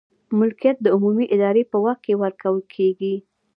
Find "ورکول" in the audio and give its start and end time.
2.21-2.59